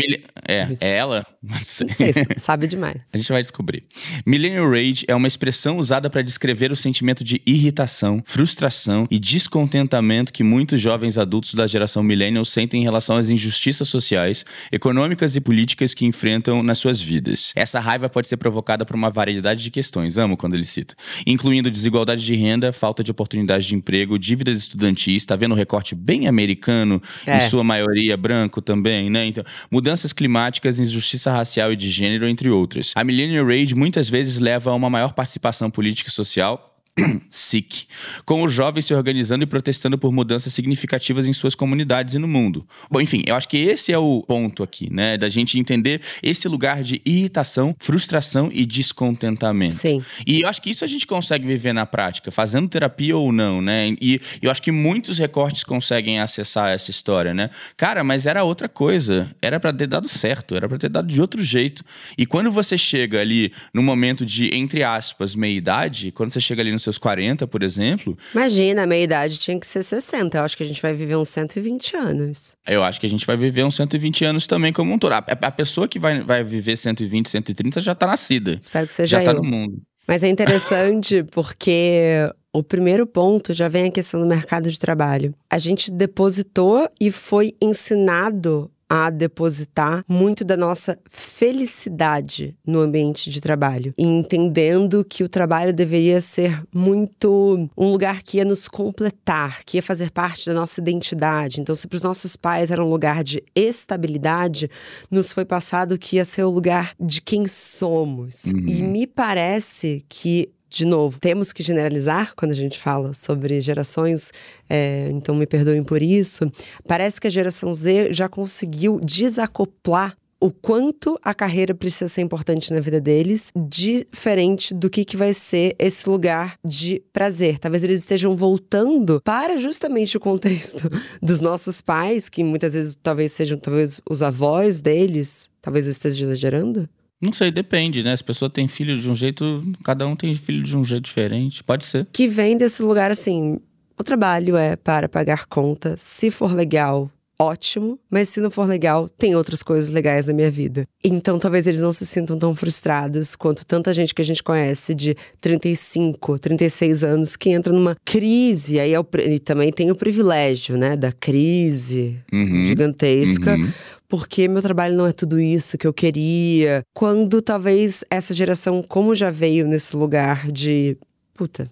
[0.46, 1.27] é, é ela?
[1.42, 3.01] Não sei, sabe demais.
[3.12, 3.83] A gente vai descobrir.
[4.27, 10.33] Millennial Rage é uma expressão usada para descrever o sentimento de irritação, frustração e descontentamento
[10.33, 15.40] que muitos jovens adultos da geração millennial sentem em relação às injustiças sociais, econômicas e
[15.40, 17.53] políticas que enfrentam nas suas vidas.
[17.57, 20.94] Essa raiva pode ser provocada por uma variedade de questões, amo quando ele cita,
[21.27, 25.94] incluindo desigualdade de renda, falta de oportunidades de emprego, dívidas estudantis, tá vendo o recorte
[25.94, 27.38] bem americano, é.
[27.38, 29.27] em sua maioria branco, branco também, né?
[29.27, 32.93] Então, mudanças climáticas, injustiça racial e de gênero, entre outras.
[32.97, 36.69] A Millennial Rage muitas vezes leva a uma maior participação política e social
[37.31, 37.87] SIC,
[38.25, 42.29] com os jovens se organizando e protestando por mudanças significativas em suas comunidades e no
[42.29, 42.67] mundo.
[42.91, 45.17] Bom, enfim, eu acho que esse é o ponto aqui, né?
[45.17, 49.75] Da gente entender esse lugar de irritação, frustração e descontentamento.
[49.75, 50.05] Sim.
[50.27, 53.61] E eu acho que isso a gente consegue viver na prática, fazendo terapia ou não,
[53.61, 53.95] né?
[54.01, 57.51] E eu acho que muitos recortes conseguem acessar essa história, né?
[57.77, 59.31] Cara, mas era outra coisa.
[59.41, 61.85] Era para ter dado certo, era para ter dado de outro jeito.
[62.17, 66.73] E quando você chega ali no momento de, entre aspas, meia-idade, quando você chega ali
[66.73, 68.16] no seu seus 40, por exemplo.
[68.35, 70.38] Imagina, a meia idade tinha que ser 60.
[70.38, 72.57] Eu acho que a gente vai viver uns 120 anos.
[72.66, 75.12] Eu acho que a gente vai viver uns 120 anos também como um todo.
[75.12, 78.57] A, a pessoa que vai, vai viver 120, 130 já tá nascida.
[78.61, 79.42] Espero que seja já tá eu.
[79.42, 79.81] no mundo.
[80.07, 85.35] Mas é interessante porque o primeiro ponto já vem a questão do mercado de trabalho.
[85.48, 93.40] A gente depositou e foi ensinado a depositar muito da nossa felicidade no ambiente de
[93.40, 99.76] trabalho, entendendo que o trabalho deveria ser muito um lugar que ia nos completar, que
[99.76, 101.61] ia fazer parte da nossa identidade.
[101.61, 104.68] Então, se para os nossos pais era um lugar de estabilidade,
[105.09, 108.46] nos foi passado que ia ser o lugar de quem somos.
[108.46, 108.66] Uhum.
[108.66, 114.33] E me parece que de novo, temos que generalizar quando a gente fala sobre gerações,
[114.68, 116.50] é, então me perdoem por isso.
[116.87, 122.72] Parece que a geração Z já conseguiu desacoplar o quanto a carreira precisa ser importante
[122.72, 127.59] na vida deles, diferente do que, que vai ser esse lugar de prazer.
[127.59, 130.88] Talvez eles estejam voltando para justamente o contexto
[131.20, 135.50] dos nossos pais, que muitas vezes talvez sejam talvez os avós deles.
[135.61, 136.88] Talvez eu esteja exagerando.
[137.20, 138.12] Não sei, depende, né?
[138.12, 141.62] As pessoas têm filho de um jeito, cada um tem filho de um jeito diferente,
[141.62, 142.06] pode ser.
[142.12, 143.59] Que vem desse lugar assim,
[143.98, 149.09] o trabalho é para pagar conta, se for legal, ótimo, mas se não for legal,
[149.09, 150.85] tem outras coisas legais na minha vida.
[151.02, 154.94] Então talvez eles não se sintam tão frustrados quanto tanta gente que a gente conhece
[154.94, 159.96] de 35, 36 anos que entra numa crise, aí é o, e também tem o
[159.96, 163.54] privilégio, né, da crise uhum, gigantesca.
[163.54, 163.70] Uhum
[164.11, 166.83] porque meu trabalho não é tudo isso que eu queria.
[166.92, 170.99] Quando talvez essa geração, como já veio nesse lugar de
[171.33, 171.70] puta,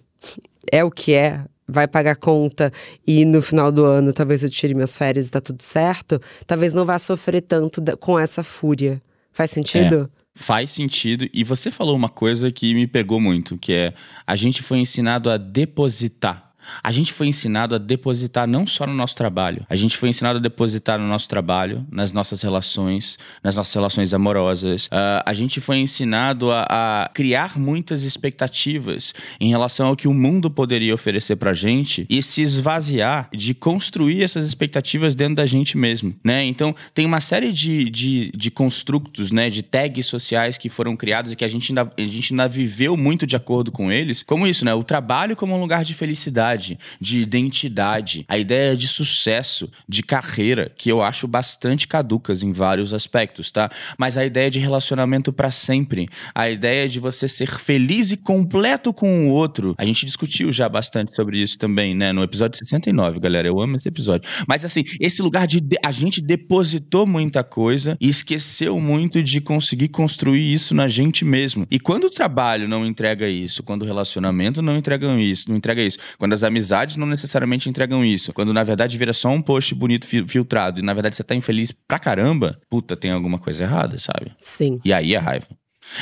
[0.71, 2.71] é o que é, vai pagar conta
[3.05, 6.73] e no final do ano talvez eu tire minhas férias e tá tudo certo, talvez
[6.73, 9.01] não vá sofrer tanto com essa fúria.
[9.33, 10.09] Faz sentido?
[10.15, 10.19] É.
[10.33, 11.27] Faz sentido.
[11.33, 13.93] E você falou uma coisa que me pegou muito, que é
[14.25, 16.48] a gente foi ensinado a depositar
[16.83, 20.39] a gente foi ensinado a depositar não só no nosso trabalho, a gente foi ensinado
[20.39, 24.85] a depositar no nosso trabalho, nas nossas relações, nas nossas relações amorosas.
[24.87, 30.13] Uh, a gente foi ensinado a, a, criar muitas expectativas em relação ao que o
[30.13, 35.77] mundo poderia oferecer pra gente e se esvaziar de construir essas expectativas dentro da gente
[35.77, 36.43] mesmo, né?
[36.45, 41.31] Então, tem uma série de, de, de construtos, né, de tags sociais que foram criados
[41.31, 44.47] e que a gente, ainda, a gente ainda viveu muito de acordo com eles, como
[44.47, 44.73] isso, né?
[44.73, 50.71] O trabalho como um lugar de felicidade de identidade, a ideia de sucesso, de carreira,
[50.77, 53.69] que eu acho bastante caducas em vários aspectos, tá?
[53.97, 58.93] Mas a ideia de relacionamento para sempre, a ideia de você ser feliz e completo
[58.93, 59.75] com o outro.
[59.77, 63.47] A gente discutiu já bastante sobre isso também, né, no episódio 69, galera.
[63.47, 64.29] Eu amo esse episódio.
[64.47, 69.89] Mas assim, esse lugar de a gente depositou muita coisa e esqueceu muito de conseguir
[69.89, 71.65] construir isso na gente mesmo.
[71.69, 75.81] E quando o trabalho não entrega isso, quando o relacionamento não entrega isso, não entrega
[75.81, 79.73] isso, quando as amizades não necessariamente entregam isso, quando na verdade vira só um post
[79.75, 83.97] bonito filtrado e na verdade você tá infeliz pra caramba, puta, tem alguma coisa errada,
[83.97, 84.31] sabe?
[84.37, 84.79] Sim.
[84.83, 85.47] E aí a raiva.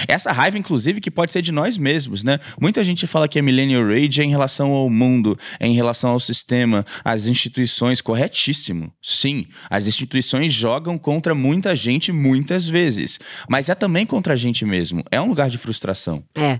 [0.07, 2.39] Essa raiva, inclusive, que pode ser de nós mesmos, né?
[2.59, 6.11] Muita gente fala que a Millennial Rage é em relação ao mundo, é em relação
[6.11, 8.01] ao sistema, às instituições.
[8.01, 8.91] Corretíssimo.
[9.01, 13.19] Sim, as instituições jogam contra muita gente muitas vezes.
[13.49, 15.03] Mas é também contra a gente mesmo.
[15.11, 16.23] É um lugar de frustração.
[16.35, 16.59] É.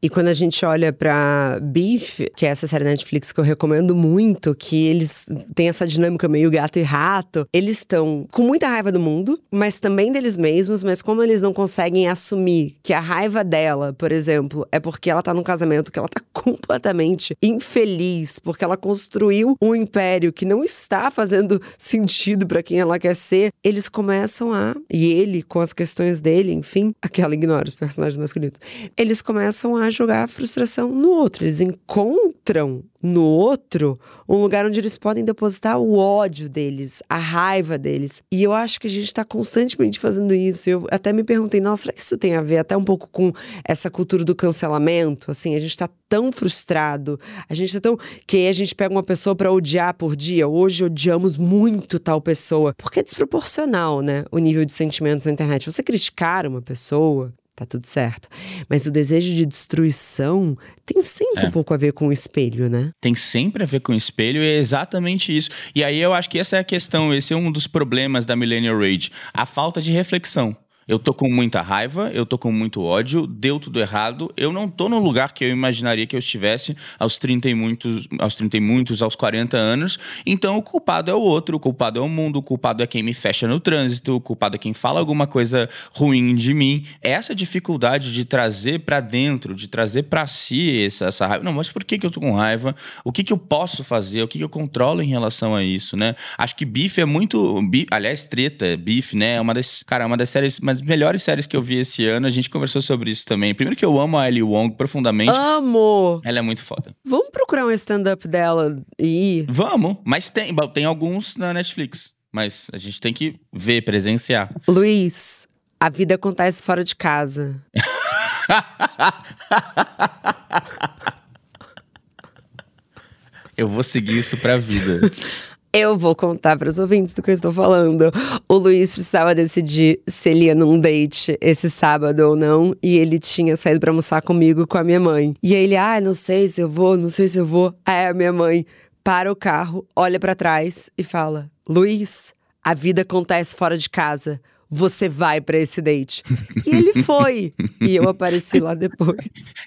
[0.00, 3.96] E quando a gente olha pra Beef, que é essa série Netflix que eu recomendo
[3.96, 8.92] muito, que eles têm essa dinâmica meio gato e rato, eles estão com muita raiva
[8.92, 13.42] do mundo, mas também deles mesmos, mas como eles não conseguem assumir que a raiva
[13.42, 18.64] dela, por exemplo, é porque ela tá num casamento que ela tá completamente infeliz, porque
[18.64, 23.88] ela construiu um império que não está fazendo sentido para quem ela quer ser, eles
[23.88, 28.58] começam a, e ele com as questões dele, enfim, aquela ignora os personagens masculinos,
[28.96, 31.44] eles começam a jogar a frustração no outro.
[31.44, 33.98] Eles encontram no outro
[34.28, 38.22] um lugar onde eles podem depositar o ódio deles, a raiva deles.
[38.30, 40.68] E eu acho que a gente está constantemente fazendo isso.
[40.68, 43.32] Eu até me perguntei, nossa, será que isso tem a ver até um pouco com
[43.64, 45.30] essa cultura do cancelamento?
[45.30, 47.96] Assim, a gente está tão frustrado, a gente tá tão.
[48.26, 50.48] Que aí a gente pega uma pessoa para odiar por dia.
[50.48, 52.74] Hoje odiamos muito tal pessoa.
[52.76, 54.24] Porque é desproporcional, né?
[54.30, 55.70] O nível de sentimentos na internet.
[55.70, 58.28] Você criticar uma pessoa, tá tudo certo.
[58.68, 61.48] Mas o desejo de destruição tem sempre é.
[61.48, 62.92] um pouco a ver com o espelho, né?
[63.00, 65.50] Tem sempre a ver com o espelho e é exatamente isso.
[65.74, 68.36] E aí eu acho que essa é a questão, esse é um dos problemas da
[68.36, 70.56] Millennial Rage, a falta de reflexão.
[70.88, 74.32] Eu tô com muita raiva, eu tô com muito ódio, deu tudo errado.
[74.34, 78.08] Eu não tô no lugar que eu imaginaria que eu estivesse aos 30 e muitos,
[78.18, 79.98] aos 30 e muitos, aos 40 anos.
[80.24, 83.02] Então o culpado é o outro, o culpado é o mundo, o culpado é quem
[83.02, 86.86] me fecha no trânsito, o culpado é quem fala alguma coisa ruim de mim.
[87.02, 91.44] Essa dificuldade de trazer para dentro, de trazer para si essa, essa, raiva.
[91.44, 92.74] Não, mas por que, que eu tô com raiva?
[93.04, 94.22] O que, que eu posso fazer?
[94.22, 96.14] O que, que eu controlo em relação a isso, né?
[96.38, 97.60] Acho que Bife é muito.
[97.90, 99.34] aliás, treta, Bife, né?
[99.34, 99.82] É uma das.
[99.82, 102.48] Cara, é uma das séries das melhores séries que eu vi esse ano, a gente
[102.48, 103.54] conversou sobre isso também.
[103.54, 105.36] Primeiro que eu amo a Ellie Wong profundamente.
[105.36, 106.22] Amo!
[106.24, 106.94] Ela é muito foda.
[107.04, 109.44] Vamos procurar um stand-up dela e.
[109.48, 112.14] Vamos, mas tem, tem alguns na Netflix.
[112.32, 114.54] Mas a gente tem que ver, presenciar.
[114.68, 115.48] Luiz,
[115.80, 117.60] a vida acontece fora de casa.
[123.56, 125.00] eu vou seguir isso pra vida.
[125.72, 128.10] Eu vou contar para os ouvintes do que eu estou falando.
[128.48, 133.18] O Luiz precisava decidir se ele ia num date esse sábado ou não, e ele
[133.18, 135.34] tinha saído para almoçar comigo com a minha mãe.
[135.42, 137.74] E aí ele, ah, não sei se eu vou, não sei se eu vou.
[137.84, 138.64] Aí a minha mãe
[139.04, 142.32] para o carro, olha para trás e fala: Luiz,
[142.64, 144.40] a vida acontece fora de casa.
[144.70, 146.22] Você vai para esse date.
[146.66, 147.54] E ele foi.
[147.80, 149.16] e eu apareci lá depois.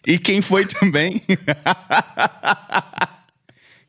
[0.05, 1.21] E quem foi também?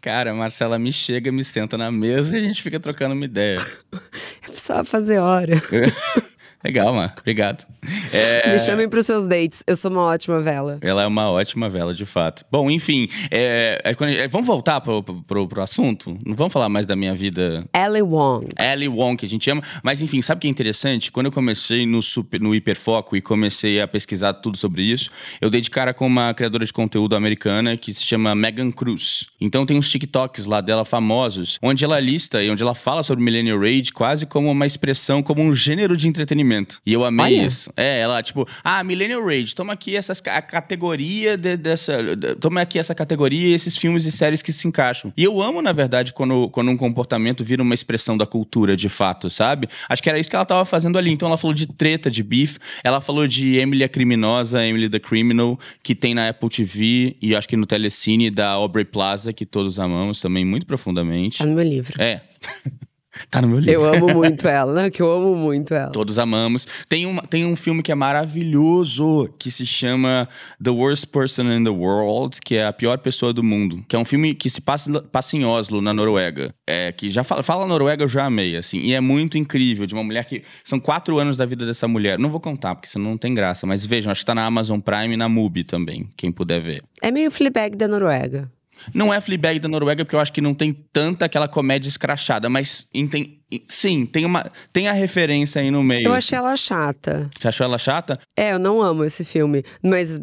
[0.03, 3.25] Cara, a Marcela me chega, me senta na mesa e a gente fica trocando uma
[3.25, 3.65] ideia.
[4.43, 5.55] Eu precisava fazer hora.
[6.65, 7.13] Legal, mano.
[7.19, 7.67] Obrigado.
[8.13, 8.53] É...
[8.53, 9.65] Me chamem para os seus dates.
[9.67, 10.79] Eu sou uma ótima vela.
[10.81, 12.45] Ela é uma ótima vela, de fato.
[12.51, 13.81] Bom, enfim, é...
[13.85, 14.29] É...
[14.29, 16.17] vamos voltar pro, pro, pro, assunto?
[16.25, 17.65] Não vamos falar mais da minha vida.
[17.75, 18.47] Ellie Wong.
[18.57, 19.63] Ellie Wong, que a gente ama.
[19.83, 21.11] Mas, enfim, sabe o que é interessante?
[21.11, 25.51] Quando eu comecei no, super, no Hiperfoco e comecei a pesquisar tudo sobre isso, eu
[25.51, 29.27] dei de cara com uma criadora de conteúdo americana que se chama Megan Cruz.
[29.41, 33.25] Então, tem uns TikToks lá dela famosos, onde ela lista e onde ela fala sobre
[33.25, 36.52] Millennial Rage quase como uma expressão, como um gênero de entretenimento
[36.85, 37.47] e eu amei Olha.
[37.47, 37.73] isso.
[37.77, 42.17] É, ela, tipo, ah, Millennial Rage, toma aqui essas, a categoria de, dessa.
[42.17, 45.13] De, toma aqui essa categoria e esses filmes e séries que se encaixam.
[45.17, 48.89] E eu amo, na verdade, quando, quando um comportamento vira uma expressão da cultura, de
[48.89, 49.69] fato, sabe?
[49.89, 51.11] Acho que era isso que ela tava fazendo ali.
[51.11, 54.99] Então ela falou de treta, de beef, ela falou de Emily a Criminosa, Emily the
[54.99, 59.47] Criminal, que tem na Apple TV e acho que no Telecine da Aubrey Plaza, que
[59.47, 61.39] todos amamos também muito profundamente.
[61.39, 62.01] Tá no meu livro.
[62.01, 62.21] É.
[63.31, 63.73] Tá no meu livro.
[63.73, 64.91] Eu amo muito ela, né?
[64.91, 65.91] Que eu amo muito ela.
[65.91, 66.67] Todos amamos.
[66.89, 70.29] Tem, uma, tem um filme que é maravilhoso, que se chama
[70.63, 73.85] The Worst Person in the World, que é a pior pessoa do mundo.
[73.89, 76.55] Que é um filme que se passa, passa em Oslo, na Noruega.
[76.67, 78.81] É, que já fala, fala Noruega, eu já amei, assim.
[78.81, 80.43] E é muito incrível, de uma mulher que...
[80.65, 82.19] São quatro anos da vida dessa mulher.
[82.19, 83.67] Não vou contar, porque senão não tem graça.
[83.67, 86.83] Mas vejam, acho que tá na Amazon Prime e na MUBI também, quem puder ver.
[87.03, 88.51] É meio Fleabag da Noruega.
[88.95, 92.49] Não é Fleabag da Noruega, porque eu acho que não tem tanta aquela comédia escrachada,
[92.49, 96.07] mas tem, sim, tem, uma, tem a referência aí no meio.
[96.07, 97.29] Eu achei ela chata.
[97.39, 98.19] Você achou ela chata?
[98.37, 100.21] É, eu não amo esse filme, mas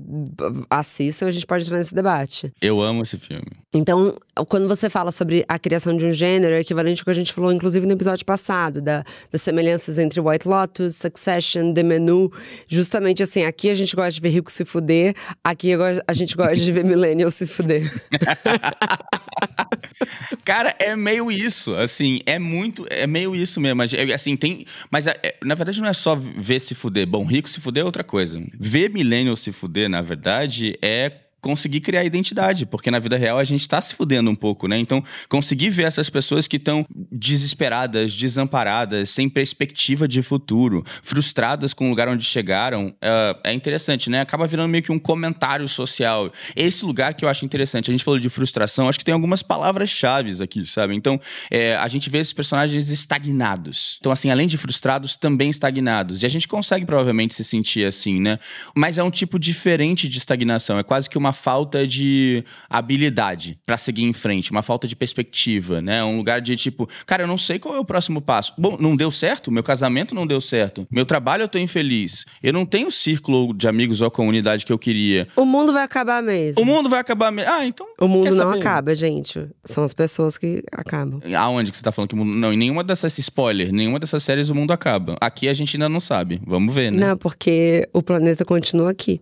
[0.69, 2.51] assista a gente pode entrar nesse debate.
[2.61, 3.47] Eu amo esse filme.
[3.73, 7.13] Então, quando você fala sobre a criação de um gênero, é equivalente ao que a
[7.13, 12.31] gente falou, inclusive, no episódio passado, da, das semelhanças entre White Lotus, Succession, The Menu.
[12.67, 15.13] Justamente assim, aqui a gente gosta de ver rico se fuder,
[15.43, 15.73] aqui
[16.07, 17.91] a gente gosta de ver millennial se fuder.
[20.43, 23.81] Cara, é meio isso, assim, é muito, é meio isso mesmo.
[24.13, 27.07] Assim, tem, mas é, na verdade não é só ver se fuder.
[27.07, 28.41] Bom, rico se fuder é outra coisa.
[28.59, 31.09] Ver millennial se fuder, na verdade, é
[31.41, 34.77] conseguir criar identidade, porque na vida real a gente está se fudendo um pouco, né?
[34.77, 41.87] Então, conseguir ver essas pessoas que estão desesperadas, desamparadas, sem perspectiva de futuro, frustradas com
[41.87, 44.21] o lugar onde chegaram, é, é interessante, né?
[44.21, 46.31] Acaba virando meio que um comentário social.
[46.55, 47.89] Esse lugar que eu acho interessante.
[47.89, 50.95] A gente falou de frustração, acho que tem algumas palavras-chave aqui, sabe?
[50.95, 53.97] Então, é, a gente vê esses personagens estagnados.
[53.99, 56.23] Então, assim, além de frustrados, também estagnados.
[56.23, 58.37] E a gente consegue provavelmente se sentir assim, né?
[58.75, 60.77] Mas é um tipo diferente de estagnação.
[60.77, 64.95] É quase que uma uma falta de habilidade para seguir em frente, uma falta de
[64.95, 66.03] perspectiva, né?
[66.03, 68.53] Um lugar de tipo, cara, eu não sei qual é o próximo passo.
[68.57, 72.51] Bom, não deu certo, meu casamento não deu certo, meu trabalho eu tô infeliz, eu
[72.51, 75.27] não tenho o círculo de amigos ou a comunidade que eu queria.
[75.35, 76.61] O mundo vai acabar mesmo.
[76.61, 77.51] O mundo vai acabar mesmo.
[77.51, 77.87] Ah, então.
[77.99, 79.47] O mundo não acaba, gente.
[79.63, 81.21] São as pessoas que acabam.
[81.37, 82.31] Aonde que você tá falando que o mundo.
[82.31, 85.15] Não, em nenhuma dessas spoiler, nenhuma dessas séries o mundo acaba.
[85.21, 86.41] Aqui a gente ainda não sabe.
[86.45, 87.07] Vamos ver, né?
[87.07, 89.21] Não, porque o planeta continua aqui.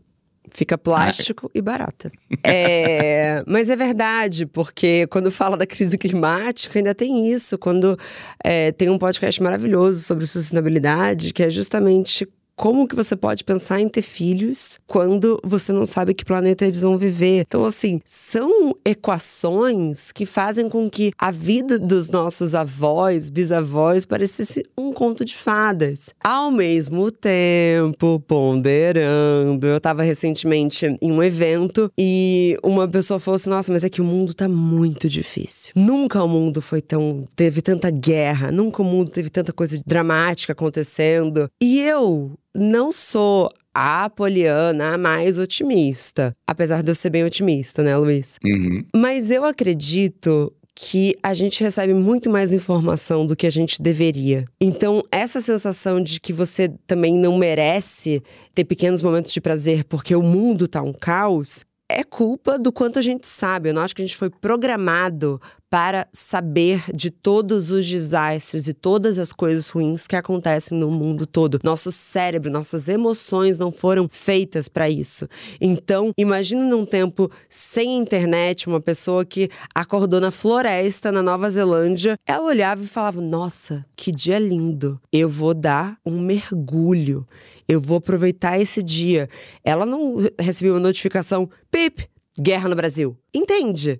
[0.58, 2.12] Fica plástico e barata.
[2.43, 7.60] É, mas é verdade, porque quando fala da crise climática, ainda tem isso.
[7.60, 7.96] Quando
[8.43, 13.80] é, tem um podcast maravilhoso sobre sustentabilidade, que é justamente como que você pode pensar
[13.80, 17.46] em ter filhos quando você não sabe que planeta eles vão viver?
[17.48, 24.65] Então, assim, são equações que fazem com que a vida dos nossos avós, bisavós, parecesse
[24.76, 26.10] um conto de fadas.
[26.24, 29.67] Ao mesmo tempo, ponderando.
[29.67, 34.02] Eu estava recentemente em um evento e uma pessoa falou assim: Nossa, mas é que
[34.02, 35.74] o mundo tá muito difícil.
[35.76, 37.28] Nunca o mundo foi tão.
[37.36, 41.48] teve tanta guerra, nunca o mundo teve tanta coisa dramática acontecendo.
[41.62, 46.36] E eu não sou a Poliana a mais otimista.
[46.48, 48.39] Apesar de eu ser bem otimista, né, Luiz?
[48.43, 48.84] Uhum.
[48.96, 54.46] Mas eu acredito que a gente recebe muito mais informação do que a gente deveria.
[54.62, 58.22] Então, essa sensação de que você também não merece
[58.54, 63.00] ter pequenos momentos de prazer porque o mundo tá um caos, é culpa do quanto
[63.00, 63.70] a gente sabe.
[63.70, 68.73] Eu não acho que a gente foi programado para saber de todos os desastres e
[68.73, 71.60] todas as coisas ruins que acontecem no mundo todo.
[71.63, 75.27] Nosso cérebro, nossas emoções não foram feitas para isso.
[75.60, 82.15] Então, imagine num tempo sem internet, uma pessoa que acordou na floresta na Nova Zelândia,
[82.25, 84.99] ela olhava e falava: "Nossa, que dia lindo.
[85.12, 87.27] Eu vou dar um mergulho."
[87.67, 89.27] Eu vou aproveitar esse dia.
[89.62, 92.08] Ela não recebeu uma notificação, pip,
[92.39, 93.17] guerra no Brasil.
[93.34, 93.99] Entende?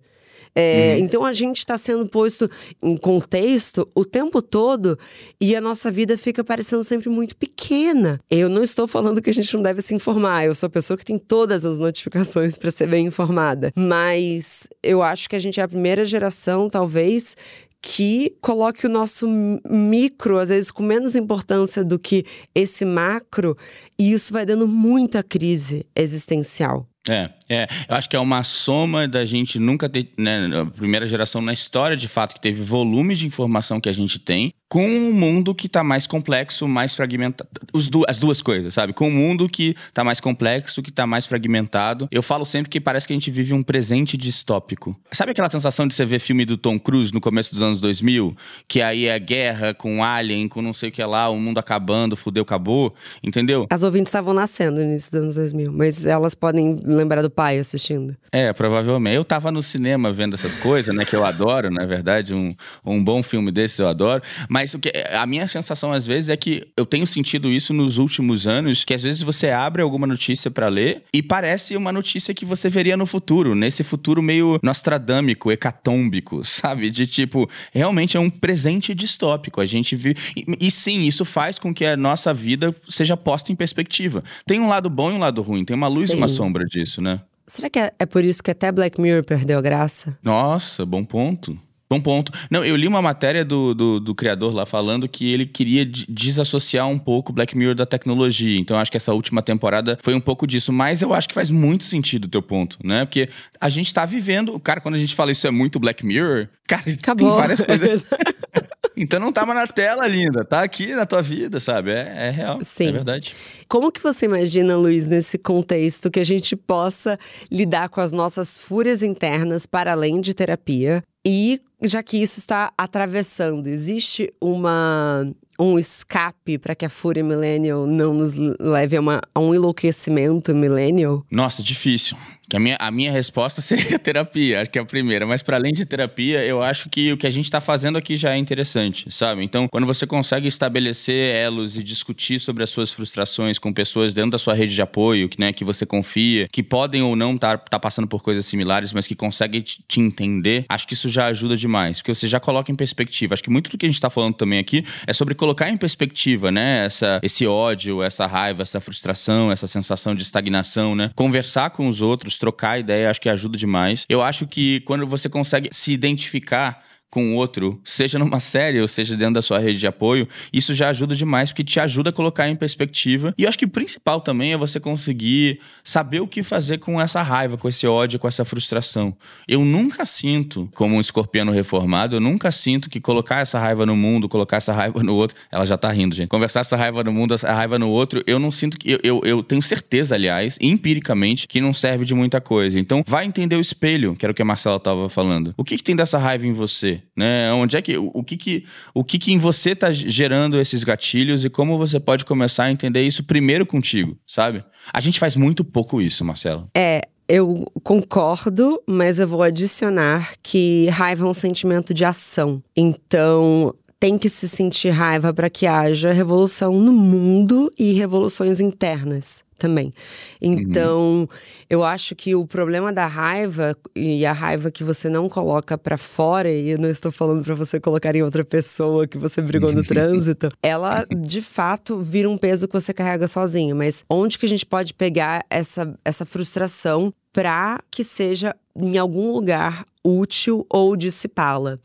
[0.60, 1.06] É, uhum.
[1.06, 2.50] Então a gente está sendo posto
[2.82, 4.98] em contexto o tempo todo
[5.40, 8.20] e a nossa vida fica parecendo sempre muito pequena.
[8.28, 10.98] Eu não estou falando que a gente não deve se informar, eu sou a pessoa
[10.98, 13.72] que tem todas as notificações para ser bem informada.
[13.76, 17.36] Mas eu acho que a gente é a primeira geração, talvez,
[17.80, 19.28] que coloque o nosso
[19.70, 23.56] micro, às vezes com menos importância do que esse macro,
[24.00, 26.88] e isso vai dando muita crise existencial.
[27.10, 31.06] É, é, eu acho que é uma soma da gente nunca ter, né, a primeira
[31.06, 34.86] geração na história de fato que teve volume de informação que a gente tem, com
[34.86, 37.50] um mundo que está mais complexo, mais fragmentado.
[37.90, 38.94] Du as duas coisas, sabe?
[38.94, 42.08] Com um mundo que está mais complexo, que está mais fragmentado.
[42.12, 45.00] Eu falo sempre que parece que a gente vive um presente distópico.
[45.12, 48.36] Sabe aquela sensação de você ver filme do Tom Cruise no começo dos anos 2000?
[48.68, 52.16] Que aí é guerra com alien, com não sei o que lá, o mundo acabando,
[52.16, 53.68] fudeu, acabou, entendeu?
[53.70, 57.58] As ouvintes estavam nascendo no início dos anos 2000, mas elas podem lembrar do pai
[57.58, 58.16] assistindo.
[58.32, 59.16] É, provavelmente.
[59.16, 62.54] Eu tava no cinema vendo essas coisas, né, que eu adoro, na verdade, um,
[62.86, 64.22] um bom filme desses eu adoro.
[64.50, 67.98] Mas o que, a minha sensação às vezes é que eu tenho sentido isso nos
[67.98, 72.34] últimos anos, que às vezes você abre alguma notícia para ler e parece uma notícia
[72.34, 76.90] que você veria no futuro, nesse futuro meio nostradâmico, hecatômbico, sabe?
[76.90, 79.62] De tipo, realmente é um presente distópico.
[79.62, 80.18] A gente vive.
[80.36, 84.24] E, e sim, isso faz com que a nossa vida seja posta em perspectiva.
[84.46, 86.16] Tem um lado bom e um lado ruim, tem uma luz sim.
[86.16, 87.22] e uma sombra disso, né?
[87.46, 90.18] Será que é, é por isso que até Black Mirror perdeu a graça?
[90.22, 91.58] Nossa, bom ponto.
[91.90, 92.34] Bom ponto.
[92.52, 96.86] Não, eu li uma matéria do, do, do, criador lá falando que ele queria desassociar
[96.86, 98.60] um pouco Black Mirror da tecnologia.
[98.60, 100.74] Então, acho que essa última temporada foi um pouco disso.
[100.74, 103.06] Mas eu acho que faz muito sentido o teu ponto, né?
[103.06, 104.60] Porque a gente tá vivendo.
[104.60, 107.30] Cara, quando a gente fala isso é muito Black Mirror, cara, Acabou.
[107.30, 108.06] tem várias coisas.
[108.98, 110.44] então não tava na tela, linda.
[110.44, 111.92] Tá aqui na tua vida, sabe?
[111.92, 112.60] É, é real.
[112.64, 112.90] Sim.
[112.90, 113.34] É verdade.
[113.70, 117.18] Como que você imagina, Luiz, nesse contexto, que a gente possa
[117.50, 121.02] lidar com as nossas fúrias internas para além de terapia?
[121.30, 127.88] E já que isso está atravessando, existe uma um escape para que a fúria millennial
[127.88, 131.26] não nos leve a, uma, a um enlouquecimento millennial?
[131.32, 132.16] Nossa, difícil.
[132.50, 135.26] Que a, minha, a minha resposta seria terapia, acho que é a primeira.
[135.26, 138.16] Mas para além de terapia, eu acho que o que a gente está fazendo aqui
[138.16, 139.44] já é interessante, sabe?
[139.44, 144.32] Então, quando você consegue estabelecer elos e discutir sobre as suas frustrações com pessoas dentro
[144.32, 147.58] da sua rede de apoio, que, né, que você confia, que podem ou não estar
[147.58, 151.10] tá, tá passando por coisas similares, mas que conseguem te, te, entender, acho que isso
[151.10, 153.34] já ajuda demais, porque você já coloca em perspectiva.
[153.34, 155.76] Acho que muito do que a gente está falando também aqui é sobre colocar em
[155.76, 156.86] perspectiva, né?
[156.86, 161.12] Essa, esse ódio, essa raiva, essa frustração, essa sensação de estagnação, né?
[161.16, 164.06] Conversar com os outros trocar ideia, acho que ajuda demais.
[164.08, 168.88] Eu acho que quando você consegue se identificar com o outro, seja numa série ou
[168.88, 172.14] seja dentro da sua rede de apoio, isso já ajuda demais, porque te ajuda a
[172.14, 173.34] colocar em perspectiva.
[173.38, 177.00] E eu acho que o principal também é você conseguir saber o que fazer com
[177.00, 179.16] essa raiva, com esse ódio, com essa frustração.
[179.48, 183.96] Eu nunca sinto, como um escorpiano reformado, eu nunca sinto que colocar essa raiva no
[183.96, 185.38] mundo, colocar essa raiva no outro.
[185.52, 186.30] Ela já tá rindo, gente.
[186.30, 188.92] Conversar essa raiva no mundo, essa raiva no outro, eu não sinto que.
[188.92, 192.80] Eu, eu, eu tenho certeza, aliás, empiricamente, que não serve de muita coisa.
[192.80, 195.54] Então, vai entender o espelho, que era o que a Marcela tava falando.
[195.56, 196.97] O que, que tem dessa raiva em você?
[197.16, 197.52] Né?
[197.54, 201.44] Onde é que o, que que o que que em você está gerando esses gatilhos
[201.44, 204.64] e como você pode começar a entender isso primeiro contigo, sabe?
[204.94, 206.70] A gente faz muito pouco isso, Marcelo.
[206.76, 212.64] É, eu concordo, mas eu vou adicionar que raiva é um sentimento de ação.
[212.76, 219.47] Então, tem que se sentir raiva para que haja revolução no mundo e revoluções internas
[219.58, 219.94] também.
[220.42, 221.28] Então, uhum.
[221.70, 225.98] eu acho que o problema da raiva e a raiva que você não coloca para
[225.98, 229.72] fora, e eu não estou falando para você colocar em outra pessoa que você brigou
[229.72, 233.76] no trânsito, ela de fato vira um peso que você carrega sozinho.
[233.76, 239.32] Mas onde que a gente pode pegar essa, essa frustração para que seja em algum
[239.32, 241.78] lugar útil ou dissipá-la.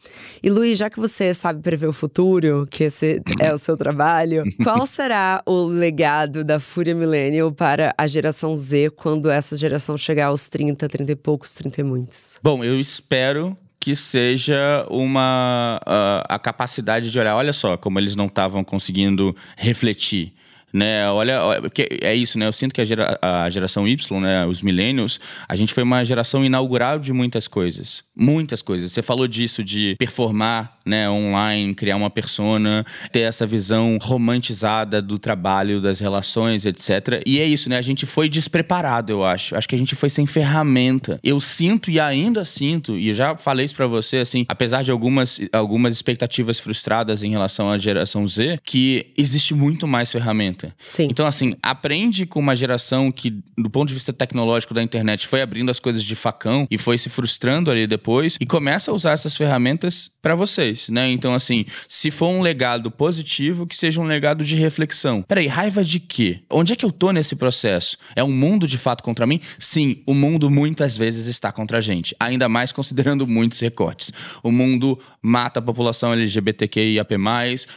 [0.43, 4.45] E Luiz, já que você sabe prever o futuro, que esse é o seu trabalho,
[4.63, 10.27] qual será o legado da Fúria Millennial para a geração Z quando essa geração chegar
[10.27, 12.39] aos 30, 30 e poucos, 30 e muitos?
[12.43, 18.15] Bom, eu espero que seja uma uh, a capacidade de olhar, olha só como eles
[18.15, 20.33] não estavam conseguindo refletir
[20.73, 21.09] né?
[21.11, 22.47] Olha, porque é isso, né?
[22.47, 26.03] Eu sinto que a, gera, a geração Y, né, os millennials, a gente foi uma
[26.05, 28.93] geração inaugural de muitas coisas, muitas coisas.
[28.93, 35.19] Você falou disso de performar, né, online, criar uma persona, ter essa visão romantizada do
[35.19, 37.23] trabalho, das relações, etc.
[37.27, 37.79] E é isso, né?
[37.79, 39.57] A gente foi despreparado, eu acho.
[39.57, 41.19] Acho que a gente foi sem ferramenta.
[41.23, 45.41] Eu sinto e ainda sinto, e já falei isso para você assim, apesar de algumas
[45.53, 50.43] algumas expectativas frustradas em relação à geração Z, que existe muito mais ferramenta
[50.79, 51.09] Sim.
[51.11, 55.43] Então, assim, aprende com uma geração que, do ponto de vista tecnológico da internet, foi
[55.43, 59.13] abrindo as coisas de facão e foi se frustrando ali depois e começa a usar
[59.13, 60.35] essas ferramentas para
[60.73, 61.11] vocês, né?
[61.11, 65.23] Então, assim, se for um legado positivo, que seja um legado de reflexão.
[65.23, 66.41] Peraí, raiva de quê?
[66.51, 67.97] Onde é que eu tô nesse processo?
[68.17, 69.41] É um mundo de fato contra mim?
[69.59, 74.13] Sim, o mundo muitas vezes está contra a gente, ainda mais considerando muitos recortes.
[74.43, 77.15] O mundo mata a população LGBTQIAP+,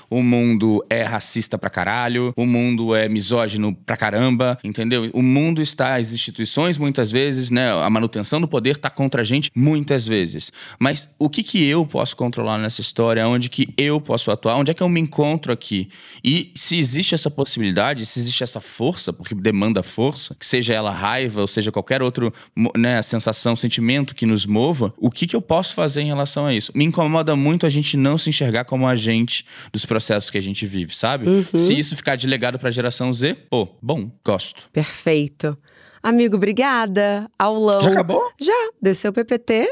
[0.09, 5.09] o mundo é racista pra caralho, o mundo mundo é misógino pra caramba, entendeu?
[5.13, 7.71] O mundo está, as instituições muitas vezes, né?
[7.71, 10.51] A manutenção do poder tá contra a gente muitas vezes.
[10.77, 13.27] Mas o que que eu posso controlar nessa história?
[13.27, 14.55] Onde que eu posso atuar?
[14.55, 15.89] Onde é que eu me encontro aqui?
[16.23, 20.91] E se existe essa possibilidade, se existe essa força, porque demanda força, que seja ela
[20.91, 22.33] raiva ou seja qualquer outro,
[22.77, 26.53] né, sensação, sentimento que nos mova, o que que eu posso fazer em relação a
[26.53, 26.71] isso?
[26.75, 30.65] Me incomoda muito a gente não se enxergar como agente dos processos que a gente
[30.65, 31.27] vive, sabe?
[31.27, 31.57] Uhum.
[31.57, 34.69] Se isso ficar de legado para a geração Z, pô, bom, gosto.
[34.71, 35.57] Perfeito.
[36.05, 37.27] Amigo, obrigada.
[37.37, 37.81] Aulão.
[37.81, 38.31] Já acabou?
[38.39, 38.69] Já.
[38.79, 39.67] Desceu o PPT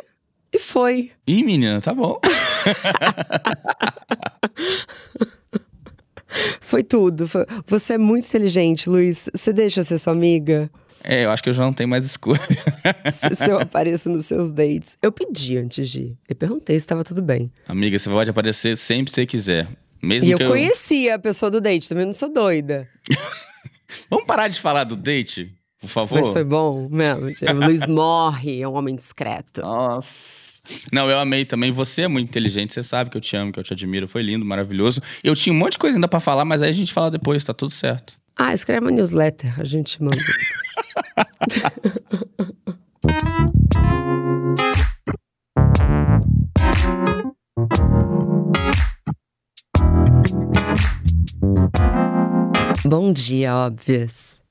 [0.52, 1.12] e foi.
[1.28, 2.20] Ih, menina, tá bom.
[6.62, 7.30] foi tudo.
[7.68, 9.30] Você é muito inteligente, Luiz.
[9.34, 10.70] Você deixa ser sua amiga?
[11.04, 12.40] É, eu acho que eu já não tenho mais escolha.
[13.12, 14.98] se eu apareço nos seus dates.
[15.02, 16.18] Eu pedi antes de ir.
[16.30, 17.52] Eu perguntei se estava tudo bem.
[17.68, 19.68] Amiga, você pode aparecer sempre que você quiser.
[20.02, 22.88] Mesmo e eu, eu conhecia a pessoa do date, também não sou doida.
[24.10, 26.16] Vamos parar de falar do date, por favor?
[26.16, 27.28] Mas foi bom mesmo.
[27.28, 29.62] O Luiz morre, é um homem discreto.
[29.62, 30.43] Nossa.
[30.92, 31.72] Não, eu amei também.
[31.72, 34.08] Você é muito inteligente, você sabe que eu te amo, que eu te admiro.
[34.08, 35.02] Foi lindo, maravilhoso.
[35.24, 37.44] Eu tinha um monte de coisa ainda pra falar, mas aí a gente fala depois,
[37.44, 38.18] tá tudo certo.
[38.36, 40.18] Ah, escreve uma newsletter, a gente manda.
[52.86, 54.43] Bom dia, óbvias.